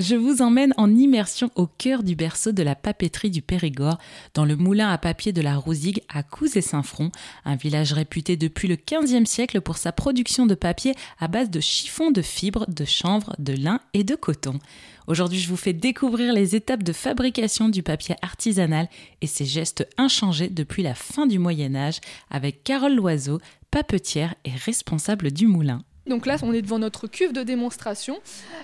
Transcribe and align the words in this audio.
Je 0.00 0.14
vous 0.14 0.42
emmène 0.42 0.72
en 0.76 0.94
immersion 0.94 1.50
au 1.56 1.66
cœur 1.66 2.04
du 2.04 2.14
berceau 2.14 2.52
de 2.52 2.62
la 2.62 2.76
papeterie 2.76 3.32
du 3.32 3.42
Périgord, 3.42 3.98
dans 4.32 4.44
le 4.44 4.54
moulin 4.54 4.92
à 4.92 4.96
papier 4.96 5.32
de 5.32 5.40
la 5.40 5.56
Rousigue 5.56 6.02
à 6.08 6.22
Couze-et-Saint-Front, 6.22 7.10
un 7.44 7.56
village 7.56 7.92
réputé 7.92 8.36
depuis 8.36 8.68
le 8.68 8.76
XVe 8.76 9.24
siècle 9.24 9.60
pour 9.60 9.76
sa 9.76 9.90
production 9.90 10.46
de 10.46 10.54
papier 10.54 10.94
à 11.18 11.26
base 11.26 11.50
de 11.50 11.58
chiffons 11.58 12.12
de 12.12 12.22
fibres, 12.22 12.64
de 12.68 12.84
chanvre, 12.84 13.34
de 13.40 13.54
lin 13.54 13.80
et 13.92 14.04
de 14.04 14.14
coton. 14.14 14.60
Aujourd'hui, 15.08 15.40
je 15.40 15.48
vous 15.48 15.56
fais 15.56 15.72
découvrir 15.72 16.32
les 16.32 16.54
étapes 16.54 16.84
de 16.84 16.92
fabrication 16.92 17.68
du 17.68 17.82
papier 17.82 18.14
artisanal 18.22 18.88
et 19.20 19.26
ses 19.26 19.46
gestes 19.46 19.88
inchangés 19.96 20.48
depuis 20.48 20.84
la 20.84 20.94
fin 20.94 21.26
du 21.26 21.40
Moyen 21.40 21.74
Âge 21.74 21.98
avec 22.30 22.62
Carole 22.62 22.94
Loiseau, 22.94 23.40
papetière 23.72 24.36
et 24.44 24.52
responsable 24.52 25.32
du 25.32 25.48
moulin. 25.48 25.82
Donc 26.08 26.24
là, 26.26 26.36
on 26.42 26.52
est 26.52 26.62
devant 26.62 26.78
notre 26.78 27.06
cuve 27.06 27.32
de 27.32 27.42
démonstration. 27.42 28.18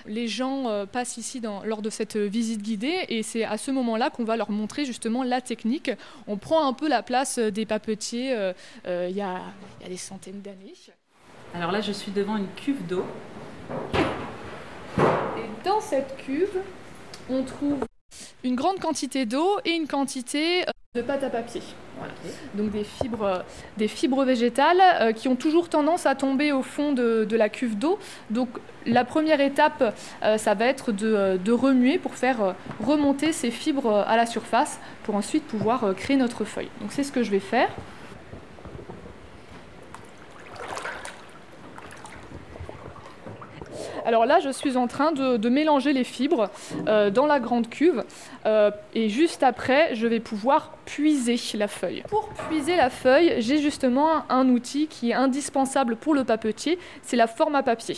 Les 0.05 0.27
gens 0.27 0.67
euh, 0.67 0.85
passent 0.85 1.17
ici 1.17 1.41
lors 1.63 1.81
de 1.81 1.89
cette 1.89 2.17
visite 2.17 2.61
guidée 2.61 3.05
et 3.09 3.23
c'est 3.23 3.43
à 3.43 3.57
ce 3.57 3.71
moment-là 3.71 4.09
qu'on 4.09 4.23
va 4.23 4.35
leur 4.35 4.49
montrer 4.49 4.85
justement 4.85 5.23
la 5.23 5.41
technique. 5.41 5.91
On 6.27 6.37
prend 6.37 6.67
un 6.67 6.73
peu 6.73 6.89
la 6.89 7.03
place 7.03 7.37
des 7.37 7.65
papetiers 7.65 8.33
euh, 8.33 8.53
euh, 8.87 9.07
il 9.09 9.15
y, 9.15 9.21
a, 9.21 9.41
des 9.87 9.97
centaines 9.97 10.41
d'années. 10.41 10.73
Alors 11.53 11.71
là, 11.71 11.81
je 11.81 11.91
suis 11.91 12.11
devant 12.11 12.37
une 12.37 12.49
cuve 12.55 12.85
d'eau. 12.87 13.05
Et 14.99 15.63
dans 15.63 15.81
cette 15.81 16.17
cuve, 16.17 16.59
on 17.29 17.43
trouve 17.43 17.85
une 18.43 18.55
grande 18.55 18.79
quantité 18.79 19.25
d'eau 19.25 19.59
et 19.65 19.71
une 19.71 19.87
quantité 19.87 20.65
de 20.95 21.01
pâte 21.01 21.23
à 21.23 21.29
papier. 21.29 21.61
Donc 22.55 22.71
des 22.71 23.87
fibres, 23.87 24.23
végétales 24.23 24.81
euh, 25.01 25.11
qui 25.11 25.27
ont 25.27 25.35
toujours 25.35 25.69
tendance 25.69 26.05
à 26.05 26.15
tomber 26.15 26.51
au 26.51 26.61
fond 26.61 26.93
de, 26.93 27.27
la 27.35 27.49
cuve 27.49 27.77
d'eau. 27.77 27.99
Donc 28.29 28.49
la 28.85 29.03
première 29.03 29.41
étape, 29.41 29.95
euh, 30.23 30.37
ça 30.37 30.53
va 30.53 30.65
être 30.65 30.91
de, 30.91 31.13
euh, 31.13 31.37
de, 31.37 31.51
remuer 31.51 31.97
pour 31.97 32.15
faire 32.15 32.55
remonter 32.83 33.31
ces 33.33 33.51
fibres 33.51 34.05
à 34.07 34.15
la 34.17 34.25
surface 34.25 34.79
pour 35.03 35.15
ensuite 35.15 35.43
pouvoir 35.43 35.93
créer 35.95 36.17
notre 36.17 36.45
feuille. 36.45 36.69
Donc 36.81 36.91
c'est 36.91 37.03
ce 37.03 37.11
que 37.11 37.23
je 37.23 37.31
vais 37.31 37.39
faire. 37.39 37.69
Alors 44.05 44.25
là, 44.27 44.39
je 44.39 44.49
suis 44.49 44.77
en 44.77 44.87
train 44.87 45.11
de, 45.11 45.49
mélanger 45.49 45.93
les 45.93 46.03
fibres 46.03 46.49
euh, 46.87 47.09
dans 47.09 47.25
la 47.25 47.39
grande 47.39 47.69
cuve 47.69 48.03
euh, 48.45 48.71
et 48.93 49.09
juste 49.09 49.41
après, 49.41 49.95
je 49.95 50.05
vais 50.05 50.19
pouvoir 50.19 50.73
puiser 50.85 51.39
la 51.55 51.67
feuille. 51.67 52.03
Pour 52.09 52.29
puiser 52.29 52.75
la 52.75 52.89
feuille, 52.89 53.35
j'ai 53.39 53.59
justement 53.59 54.29
un 54.29 54.49
outil 54.49 54.87
qui 54.87 55.11
est 55.11 55.13
indispensable 55.13 55.95
pour 55.95 56.13
le 56.13 56.23
papetier, 56.23 56.77
c'est 57.03 57.15
la 57.15 57.27
forme 57.27 57.55
à 57.55 57.63
papier. 57.63 57.95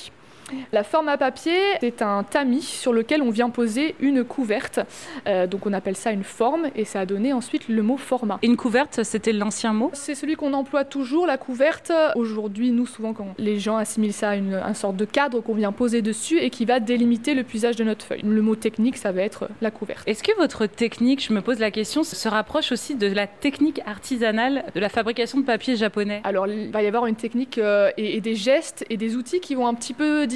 La 0.71 0.83
forme 0.83 1.09
à 1.09 1.17
papier, 1.17 1.57
c'est 1.81 2.01
un 2.01 2.23
tamis 2.23 2.61
sur 2.61 2.93
lequel 2.93 3.21
on 3.21 3.29
vient 3.29 3.49
poser 3.49 3.95
une 3.99 4.23
couverte. 4.23 4.79
Euh, 5.27 5.45
donc 5.47 5.65
on 5.65 5.73
appelle 5.73 5.97
ça 5.97 6.11
une 6.11 6.23
forme 6.23 6.67
et 6.75 6.85
ça 6.85 7.01
a 7.01 7.05
donné 7.05 7.33
ensuite 7.33 7.67
le 7.67 7.81
mot 7.81 7.97
format. 7.97 8.39
une 8.43 8.55
couverte, 8.55 9.03
c'était 9.03 9.33
l'ancien 9.33 9.73
mot? 9.73 9.89
C'est 9.93 10.15
celui 10.15 10.35
qu'on 10.35 10.53
emploie 10.53 10.85
toujours, 10.85 11.27
la 11.27 11.37
couverte. 11.37 11.91
Aujourd'hui, 12.15 12.71
nous, 12.71 12.85
souvent, 12.85 13.13
quand 13.13 13.33
les 13.37 13.59
gens 13.59 13.77
assimilent 13.77 14.13
ça 14.13 14.29
à 14.29 14.35
une, 14.35 14.61
sorte 14.73 14.95
de 14.95 15.05
cadre 15.05 15.41
qu'on 15.41 15.55
vient 15.55 15.71
poser 15.71 15.96
dessus 16.01 16.39
et 16.39 16.49
qui 16.49 16.65
va 16.65 16.79
délimiter 16.79 17.33
le 17.33 17.43
puisage 17.43 17.75
de 17.75 17.83
notre 17.83 18.05
feuille. 18.05 18.21
Le 18.23 18.41
mot 18.41 18.55
technique, 18.55 18.97
ça 18.97 19.11
va 19.11 19.21
être 19.21 19.49
la 19.61 19.71
couverte. 19.71 20.07
Est-ce 20.07 20.23
que 20.23 20.35
votre 20.37 20.65
technique, 20.65 21.23
je 21.23 21.33
me 21.33 21.41
pose 21.41 21.59
la 21.59 21.71
question, 21.71 22.03
se 22.03 22.29
rapproche 22.29 22.71
aussi 22.71 22.95
de 22.95 23.07
la 23.07 23.27
technique 23.27 23.81
artisanale 23.85 24.65
de 24.73 24.79
la 24.79 24.89
fabrication 24.89 25.39
de 25.39 25.45
papier 25.45 25.75
japonais? 25.75 26.21
Alors, 26.23 26.47
il 26.47 26.71
va 26.71 26.81
y 26.81 26.87
avoir 26.87 27.05
une 27.05 27.15
technique 27.15 27.57
euh, 27.57 27.91
et, 27.97 28.21
des 28.21 28.35
gestes 28.35 28.85
et 28.89 28.97
des 28.97 29.15
outils 29.15 29.39
qui 29.39 29.55
vont 29.55 29.67
un 29.67 29.73
petit 29.73 29.93
peu 29.93 30.27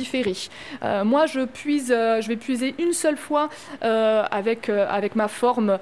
euh, 0.84 1.04
moi, 1.04 1.26
je, 1.26 1.42
puise, 1.42 1.94
euh, 1.96 2.22
je 2.22 2.28
vais 2.28 2.36
puiser 2.36 2.76
une 2.80 2.94
seule 2.94 3.18
fois 3.18 3.50
avec, 3.82 4.70
avec 4.70 5.16
ma 5.16 5.28
forme 5.28 5.78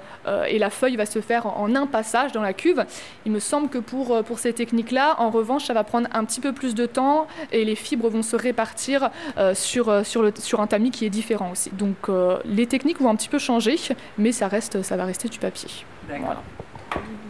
et 0.48 0.58
la 0.58 0.70
feuille 0.70 0.96
va 0.96 1.06
se 1.06 1.20
faire 1.20 1.46
en 1.46 1.74
un 1.74 1.86
passage 1.86 2.32
dans 2.32 2.42
la 2.42 2.52
cuve. 2.52 2.84
Il 3.26 3.32
me 3.32 3.38
semble 3.38 3.68
que 3.68 3.78
pour, 3.78 4.22
pour 4.24 4.38
ces 4.38 4.52
techniques-là, 4.52 5.16
en 5.18 5.30
revanche, 5.30 5.64
ça 5.64 5.74
va 5.74 5.84
prendre 5.84 6.08
un 6.12 6.24
petit 6.24 6.40
peu 6.40 6.52
plus 6.52 6.74
de 6.74 6.86
temps 6.86 7.26
et 7.52 7.64
les 7.64 7.74
fibres 7.74 8.08
vont 8.08 8.22
se 8.22 8.36
répartir 8.36 9.10
sur, 9.54 9.69
sur, 9.70 10.22
le, 10.22 10.32
sur 10.38 10.60
un 10.60 10.66
tamis 10.66 10.90
qui 10.90 11.06
est 11.06 11.10
différent 11.10 11.52
aussi. 11.52 11.70
Donc 11.70 12.10
les 12.44 12.66
techniques 12.66 13.00
vont 13.00 13.10
un 13.10 13.16
petit 13.16 13.28
peu 13.28 13.38
changer, 13.38 13.76
mais 14.18 14.32
ça, 14.32 14.48
reste, 14.48 14.82
ça 14.82 14.96
va 14.96 15.04
rester 15.04 15.28
du 15.28 15.38
papier. 15.38 15.68
Voilà. 16.08 16.42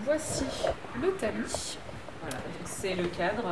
Voici 0.04 0.44
le 1.00 1.10
tamis 1.12 1.78
c'est 2.80 2.94
le 2.94 3.04
cadre. 3.08 3.44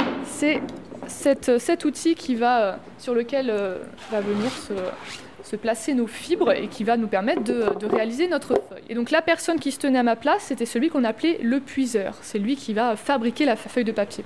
Euh. 0.00 0.04
C'est 0.24 0.60
cet 1.06 1.84
outil 1.84 2.14
qui 2.14 2.34
va, 2.34 2.62
euh, 2.62 2.76
sur 2.98 3.14
lequel 3.14 3.50
euh, 3.50 3.78
va 4.10 4.20
venir 4.20 4.50
se, 4.50 5.56
placer 5.56 5.94
nos 5.94 6.06
fibres 6.06 6.52
et 6.52 6.68
qui 6.68 6.84
va 6.84 6.96
nous 6.96 7.06
permettre 7.06 7.42
de, 7.42 7.74
de, 7.78 7.86
réaliser 7.86 8.28
notre 8.28 8.54
feuille. 8.54 8.82
Et 8.88 8.94
donc 8.94 9.10
la 9.10 9.22
personne 9.22 9.58
qui 9.58 9.72
se 9.72 9.78
tenait 9.78 9.98
à 9.98 10.02
ma 10.02 10.16
place, 10.16 10.42
c'était 10.42 10.66
celui 10.66 10.90
qu'on 10.90 11.04
appelait 11.04 11.38
le 11.42 11.60
puiseur. 11.60 12.14
C'est 12.22 12.38
lui 12.38 12.56
qui 12.56 12.74
va 12.74 12.96
fabriquer 12.96 13.44
la 13.44 13.56
feuille 13.56 13.84
de 13.84 13.92
papier. 13.92 14.24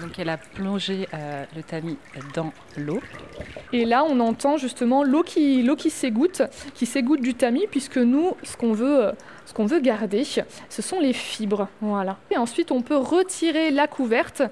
Donc 0.00 0.18
elle 0.18 0.28
a 0.28 0.38
plongé 0.38 1.08
euh, 1.12 1.44
le 1.54 1.62
tamis 1.62 1.96
dans 2.34 2.52
l'eau. 2.76 3.00
Et 3.72 3.84
là, 3.84 4.04
on 4.04 4.18
entend 4.20 4.56
justement 4.56 5.04
l'eau 5.04 5.22
qui, 5.22 5.68
qui 5.76 5.90
s'égoutte, 5.90 6.42
qui 6.74 6.86
s'égoutte 6.86 7.20
du 7.20 7.34
tamis, 7.34 7.66
puisque 7.70 7.98
nous, 7.98 8.32
ce 8.42 8.56
qu'on 8.56 8.72
veut, 8.72 9.12
ce 9.46 9.52
qu'on 9.52 9.66
veut 9.66 9.80
garder, 9.80 10.24
ce 10.24 10.82
sont 10.82 11.00
les 11.00 11.12
fibres. 11.12 11.68
Voilà. 11.80 12.16
Et 12.30 12.36
ensuite, 12.36 12.72
on 12.72 12.82
peut 12.82 12.96
retirer 12.96 13.70
la 13.70 13.86
couverte 13.86 14.42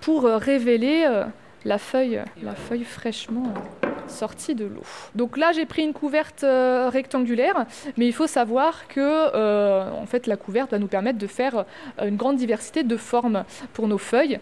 pour 0.00 0.24
euh, 0.24 0.38
révéler 0.38 1.04
euh, 1.06 1.24
la 1.64 1.78
feuille, 1.78 2.22
la 2.42 2.54
feuille 2.54 2.84
fraîchement 2.84 3.52
sortie 4.06 4.54
de 4.54 4.66
l'eau. 4.66 4.82
Donc 5.14 5.38
là, 5.38 5.52
j'ai 5.52 5.64
pris 5.64 5.82
une 5.82 5.94
couverte 5.94 6.44
rectangulaire, 6.44 7.64
mais 7.96 8.06
il 8.06 8.12
faut 8.12 8.26
savoir 8.26 8.86
que 8.86 9.90
en 9.90 10.04
fait, 10.04 10.26
la 10.26 10.36
couverte 10.36 10.72
va 10.72 10.78
nous 10.78 10.88
permettre 10.88 11.18
de 11.18 11.26
faire 11.26 11.64
une 12.02 12.16
grande 12.16 12.36
diversité 12.36 12.82
de 12.82 12.98
formes 12.98 13.44
pour 13.72 13.88
nos 13.88 13.96
feuilles. 13.96 14.40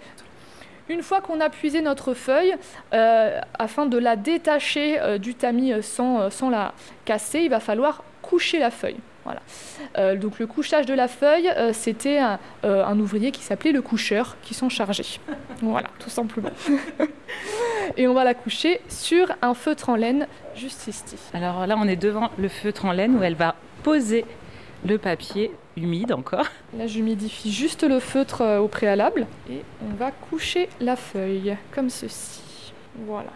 Une 0.93 1.03
fois 1.03 1.23
qu'on 1.23 1.41
a 1.41 1.49
puisé 1.49 1.81
notre 1.81 2.13
feuille, 2.13 2.55
euh, 2.93 3.41
afin 3.59 3.87
de 3.87 3.97
la 3.97 4.15
détacher 4.15 5.01
euh, 5.01 5.17
du 5.17 5.35
tamis 5.35 5.73
euh, 5.73 5.81
sans, 5.81 6.29
sans, 6.29 6.51
la 6.51 6.75
casser, 7.07 7.41
il 7.41 7.49
va 7.49 7.61
falloir 7.61 8.05
coucher 8.21 8.59
la 8.59 8.71
feuille. 8.71 8.99
Voilà. 9.25 10.17
donc 10.17 10.41
le 10.41 10.49
couchage 10.49 10.85
de 10.85 10.95
la 10.95 11.07
feuille, 11.07 11.49
c'était 11.73 12.19
un, 12.19 12.41
un, 12.65 12.99
ouvrier 12.99 13.31
qui 13.31 13.41
s'appelait 13.41 13.71
le 13.71 13.81
coucheur 13.81 14.37
qui 14.43 14.53
s'en 14.53 14.69
chargeait. 14.69 15.21
Voilà, 15.63 15.87
tout 16.01 16.11
simplement. 16.11 16.51
Et 17.97 18.09
on 18.09 18.15
va 18.15 18.25
la 18.25 18.35
coucher 18.35 18.81
sur 18.89 19.31
un 19.41 19.55
feutre 19.55 19.91
en 19.91 19.95
laine 19.95 20.27
juste 20.57 20.89
ici. 20.89 21.17
Alors 21.35 21.69
là, 21.69 21.77
on 21.79 21.87
est 21.87 21.95
devant 21.95 22.31
le 22.37 22.49
feutre 22.49 22.85
en 22.85 22.91
laine 22.91 23.17
où 23.17 23.23
elle 23.23 23.37
va 23.37 23.55
poser 23.85 24.25
le 24.87 24.99
papier 24.99 25.53
humide 25.77 26.13
encore. 26.13 26.47
Là, 26.77 26.87
j'humidifie 26.87 27.53
juste 27.53 27.83
le 27.83 28.01
feutre 28.01 28.43
euh, 28.43 28.59
au 28.59 28.69
préalable 28.69 29.27
et 29.51 29.63
on 29.83 29.95
va 29.95 30.11
coucher 30.11 30.69
la 30.81 30.97
feuille 30.97 31.57
comme 31.73 31.91
ceci. 31.91 32.73
Voilà. 33.07 33.31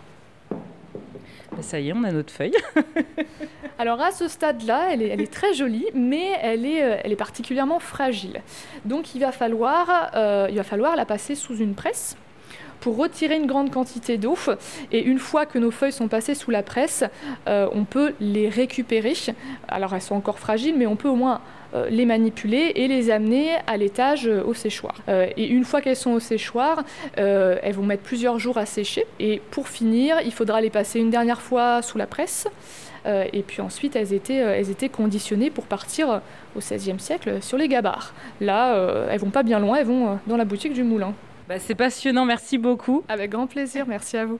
Bah, 0.50 1.62
ça 1.62 1.80
y 1.80 1.88
est, 1.88 1.92
on 1.92 2.04
a 2.04 2.12
notre 2.12 2.32
feuille. 2.32 2.56
Alors 3.78 4.00
à 4.00 4.10
ce 4.10 4.28
stade-là, 4.28 4.88
elle 4.92 5.02
est, 5.02 5.32
très 5.32 5.54
jolie, 5.54 5.86
mais 5.94 6.32
elle 6.42 6.66
est, 6.66 6.82
euh, 6.82 6.96
elle 7.02 7.12
est 7.12 7.16
particulièrement 7.16 7.78
fragile. 7.78 8.42
Donc 8.84 9.14
il 9.14 9.20
va, 9.20 9.32
falloir, 9.32 10.10
euh, 10.14 10.48
il 10.50 10.56
va 10.56 10.64
falloir 10.64 10.96
la 10.96 11.04
passer 11.04 11.34
sous 11.34 11.56
une 11.56 11.74
presse 11.74 12.16
pour 12.80 12.96
retirer 12.96 13.36
une 13.36 13.46
grande 13.46 13.70
quantité 13.70 14.16
d'eau. 14.18 14.36
Et 14.92 15.02
une 15.02 15.18
fois 15.18 15.46
que 15.46 15.58
nos 15.58 15.70
feuilles 15.70 15.92
sont 15.92 16.08
passées 16.08 16.34
sous 16.34 16.50
la 16.50 16.62
presse, 16.62 17.04
on 17.46 17.84
peut 17.84 18.14
les 18.20 18.48
récupérer. 18.48 19.14
Alors 19.66 19.94
elles 19.94 20.02
sont 20.02 20.14
encore 20.14 20.38
fragiles, 20.38 20.76
mais 20.76 20.86
on 20.86 20.96
peut 20.96 21.08
au 21.08 21.16
moins 21.16 21.40
euh, 21.76 21.88
les 21.90 22.06
manipuler 22.06 22.72
et 22.76 22.86
les 22.86 23.10
amener 23.10 23.50
à 23.66 23.76
l'étage 23.76 24.28
euh, 24.28 24.42
au 24.44 24.54
séchoir. 24.54 24.94
Euh, 25.08 25.26
et 25.36 25.46
une 25.46 25.64
fois 25.64 25.80
qu'elles 25.80 25.96
sont 25.96 26.12
au 26.12 26.20
séchoir, 26.20 26.84
elles 27.16 27.74
vont 27.74 27.84
mettre 27.84 28.02
plusieurs 28.02 28.38
jours 28.38 28.58
à 28.58 28.66
sécher. 28.66 29.06
Et 29.18 29.40
pour 29.50 29.68
finir, 29.68 30.16
il 30.24 30.32
faudra 30.32 30.60
les 30.60 30.70
passer 30.70 31.00
une 31.00 31.10
dernière 31.10 31.40
fois 31.40 31.82
sous 31.82 31.98
la 31.98 32.06
presse. 32.06 32.46
et 33.06 33.42
puis 33.46 33.60
ensuite, 33.62 33.94
elles 33.96 34.12
étaient, 34.12 34.34
elles 34.34 34.70
étaient 34.70 34.88
conditionnées 34.88 35.50
pour 35.50 35.64
partir 35.64 36.20
au 36.56 36.58
XVIe 36.58 36.98
siècle 36.98 37.38
sur 37.40 37.56
les 37.56 37.68
gabarres. 37.68 38.14
Là, 38.40 39.06
elles 39.10 39.20
vont 39.20 39.30
pas 39.30 39.42
bien 39.42 39.58
loin, 39.58 39.76
elles 39.76 39.86
vont 39.86 40.18
dans 40.26 40.36
la 40.36 40.44
boutique 40.44 40.72
du 40.72 40.82
moulin. 40.82 41.14
Bah, 41.48 41.60
c'est 41.60 41.76
passionnant, 41.76 42.24
merci 42.24 42.58
beaucoup. 42.58 43.04
Avec 43.08 43.30
grand 43.30 43.46
plaisir, 43.46 43.86
merci 43.86 44.16
à 44.16 44.26
vous. 44.26 44.34